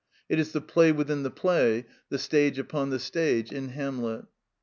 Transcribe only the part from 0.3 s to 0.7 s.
is the